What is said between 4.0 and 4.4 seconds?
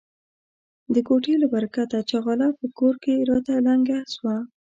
سوه.